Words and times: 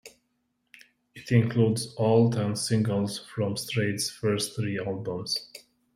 It 1.13 1.31
includes 1.31 1.93
all 1.93 2.31
ten 2.31 2.55
singles 2.55 3.19
from 3.19 3.55
Strait's 3.55 4.09
first 4.09 4.55
three 4.55 4.79
albums. 4.79 5.51